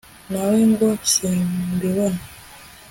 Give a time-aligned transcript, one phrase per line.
[0.31, 2.21] nawe ngo simbibona